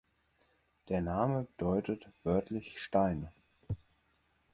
[0.89, 3.29] Der Name bedeutet wörtlich "Stein".